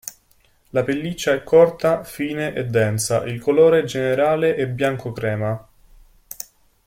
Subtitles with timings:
[0.71, 5.69] La pelliccia è corta, fine e densa, il colore generale è bianco-crema.